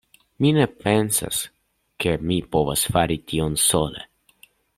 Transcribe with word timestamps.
Mi 0.43 0.53
ne 0.57 0.63
pensas 0.85 1.41
ke 2.05 2.15
mi 2.31 2.39
povas 2.57 2.87
fari 2.97 3.19
tion 3.33 3.61
sole. 3.67 4.05